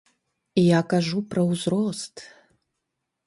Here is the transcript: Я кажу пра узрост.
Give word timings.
Я 0.59 0.79
кажу 0.93 1.21
пра 1.33 1.41
узрост. 1.55 2.15